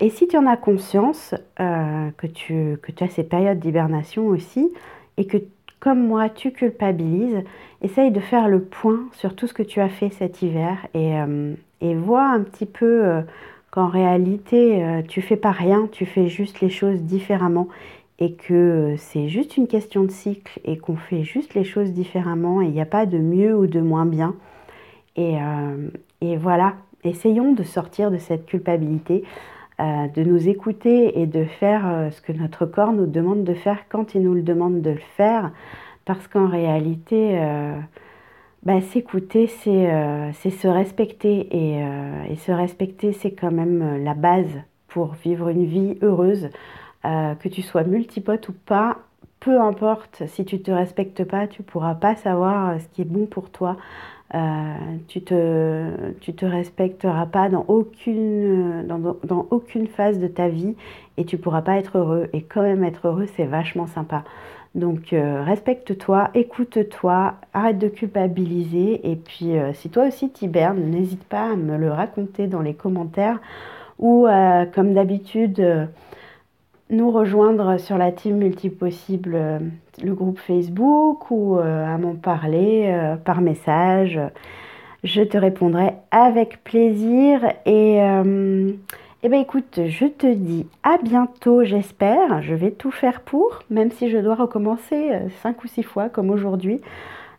et 0.00 0.10
si 0.10 0.26
tu 0.26 0.36
en 0.36 0.46
as 0.46 0.56
conscience 0.56 1.34
que, 1.56 2.26
tu, 2.26 2.76
que 2.82 2.90
tu 2.90 3.04
as 3.04 3.08
ces 3.08 3.22
périodes 3.22 3.60
d'hibernation 3.60 4.26
aussi, 4.26 4.68
et 5.16 5.26
que 5.26 5.36
comme 5.82 6.06
moi, 6.06 6.28
tu 6.28 6.52
culpabilises, 6.52 7.42
essaye 7.82 8.12
de 8.12 8.20
faire 8.20 8.46
le 8.46 8.60
point 8.60 9.00
sur 9.14 9.34
tout 9.34 9.48
ce 9.48 9.52
que 9.52 9.64
tu 9.64 9.80
as 9.80 9.88
fait 9.88 10.10
cet 10.10 10.40
hiver 10.40 10.78
et, 10.94 11.16
euh, 11.16 11.54
vois 11.96 12.28
un 12.28 12.40
petit 12.42 12.66
peu 12.66 13.04
euh, 13.04 13.22
qu'en 13.72 13.88
réalité, 13.88 14.84
euh, 14.84 15.02
tu 15.02 15.20
fais 15.20 15.34
pas 15.34 15.50
rien, 15.50 15.88
tu 15.90 16.06
fais 16.06 16.28
juste 16.28 16.60
les 16.60 16.70
choses 16.70 17.02
différemment 17.02 17.66
et 18.20 18.34
que 18.34 18.94
c'est 18.96 19.28
juste 19.28 19.56
une 19.56 19.66
question 19.66 20.04
de 20.04 20.12
cycle 20.12 20.60
et 20.64 20.78
qu'on 20.78 20.94
fait 20.94 21.24
juste 21.24 21.54
les 21.54 21.64
choses 21.64 21.90
différemment 21.90 22.62
et 22.62 22.66
il 22.66 22.70
n'y 22.70 22.80
a 22.80 22.86
pas 22.86 23.04
de 23.04 23.18
mieux 23.18 23.52
ou 23.52 23.66
de 23.66 23.80
moins 23.80 24.06
bien. 24.06 24.36
Et, 25.16 25.34
et 26.20 26.36
voilà, 26.36 26.74
essayons 27.02 27.54
de 27.54 27.64
sortir 27.64 28.12
de 28.12 28.18
cette 28.18 28.46
culpabilité. 28.46 29.24
De 29.78 30.22
nous 30.22 30.48
écouter 30.48 31.20
et 31.20 31.26
de 31.26 31.44
faire 31.44 32.08
ce 32.12 32.20
que 32.20 32.32
notre 32.32 32.66
corps 32.66 32.92
nous 32.92 33.06
demande 33.06 33.42
de 33.42 33.54
faire 33.54 33.88
quand 33.88 34.14
il 34.14 34.22
nous 34.22 34.34
le 34.34 34.42
demande 34.42 34.80
de 34.80 34.90
le 34.90 35.00
faire, 35.16 35.50
parce 36.04 36.26
qu'en 36.28 36.48
réalité, 36.48 37.38
euh, 37.38 37.78
bah, 38.62 38.80
s'écouter, 38.80 39.50
euh, 39.66 40.30
c'est 40.34 40.50
se 40.50 40.68
respecter. 40.68 41.48
Et, 41.50 41.82
euh, 41.82 42.24
et 42.28 42.36
se 42.36 42.52
respecter, 42.52 43.12
c'est 43.12 43.32
quand 43.32 43.52
même 43.52 44.02
la 44.02 44.14
base 44.14 44.50
pour 44.88 45.14
vivre 45.14 45.48
une 45.48 45.64
vie 45.64 45.98
heureuse. 46.02 46.50
que 47.04 47.48
tu 47.48 47.62
sois 47.62 47.82
multipote 47.82 48.48
ou 48.48 48.52
pas, 48.52 48.98
peu 49.44 49.60
importe, 49.60 50.22
si 50.28 50.44
tu 50.44 50.56
ne 50.56 50.60
te 50.60 50.70
respectes 50.70 51.24
pas, 51.24 51.46
tu 51.48 51.62
ne 51.62 51.66
pourras 51.66 51.94
pas 51.94 52.14
savoir 52.14 52.80
ce 52.80 52.86
qui 52.88 53.02
est 53.02 53.04
bon 53.04 53.26
pour 53.26 53.50
toi. 53.50 53.76
tu 55.08 55.20
te, 55.22 56.12
te 56.30 56.46
respecteras 56.46 57.26
pas 57.26 57.48
dans 57.48 57.64
aucune, 57.68 58.86
dans, 58.86 59.46
aucune 59.50 59.88
phase 59.88 60.18
de 60.20 60.28
ta 60.28 60.48
vie 60.48 60.76
et 61.16 61.24
tu 61.24 61.38
pourras 61.38 61.62
pas 61.62 61.76
être 61.76 61.98
heureux. 61.98 62.28
Et 62.32 62.42
quand 62.42 62.62
même 62.62 62.84
être 62.84 63.08
heureux, 63.08 63.26
c'est 63.36 63.44
vachement 63.44 63.86
sympa. 63.86 64.22
Donc 64.74 65.12
euh, 65.12 65.42
respecte-toi, 65.42 66.30
écoute-toi, 66.34 67.34
arrête 67.52 67.78
de 67.78 67.88
culpabiliser 67.88 69.10
et 69.10 69.16
puis 69.16 69.58
euh, 69.58 69.74
si 69.74 69.90
toi 69.90 70.06
aussi 70.06 70.30
t'hibernes, 70.30 70.80
n'hésite 70.80 71.24
pas 71.24 71.52
à 71.52 71.56
me 71.56 71.76
le 71.76 71.90
raconter 71.90 72.46
dans 72.46 72.62
les 72.62 72.72
commentaires 72.72 73.38
ou 73.98 74.26
euh, 74.26 74.64
comme 74.64 74.94
d'habitude 74.94 75.88
nous 76.90 77.10
rejoindre 77.10 77.78
sur 77.78 77.98
la 77.98 78.12
team 78.12 78.36
multipossible, 78.36 79.60
le 80.02 80.14
groupe 80.14 80.38
Facebook 80.38 81.30
ou 81.30 81.56
à 81.56 81.96
m'en 81.96 82.14
parler 82.14 82.94
par 83.24 83.40
message. 83.40 84.20
Je 85.02 85.22
te 85.22 85.38
répondrai 85.38 85.94
avec 86.10 86.62
plaisir 86.64 87.40
et 87.64 87.98
eh 89.24 89.28
bien 89.28 89.38
écoute, 89.38 89.78
je 89.86 90.06
te 90.06 90.26
dis 90.26 90.66
à 90.82 90.98
bientôt, 91.00 91.62
j'espère. 91.62 92.42
Je 92.42 92.54
vais 92.54 92.72
tout 92.72 92.90
faire 92.90 93.20
pour, 93.20 93.60
même 93.70 93.92
si 93.92 94.10
je 94.10 94.18
dois 94.18 94.34
recommencer 94.34 95.12
euh, 95.12 95.28
cinq 95.44 95.62
ou 95.62 95.68
six 95.68 95.84
fois 95.84 96.08
comme 96.08 96.28
aujourd'hui. 96.28 96.80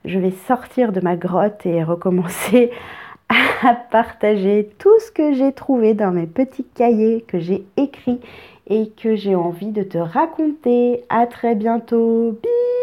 Je 0.05 0.17
vais 0.17 0.31
sortir 0.31 0.93
de 0.93 1.01
ma 1.01 1.17
grotte 1.17 1.65
et 1.65 1.83
recommencer 1.83 2.71
à 3.63 3.73
partager 3.73 4.69
tout 4.79 4.97
ce 4.99 5.11
que 5.11 5.33
j'ai 5.33 5.51
trouvé 5.51 5.93
dans 5.93 6.11
mes 6.11 6.25
petits 6.25 6.65
cahiers 6.73 7.25
que 7.27 7.39
j'ai 7.39 7.65
écrits 7.75 8.21
et 8.67 8.89
que 8.89 9.15
j'ai 9.15 9.35
envie 9.35 9.71
de 9.71 9.83
te 9.83 9.97
raconter. 9.97 11.03
À 11.09 11.27
très 11.27 11.55
bientôt. 11.55 12.37
Bisous 12.41 12.82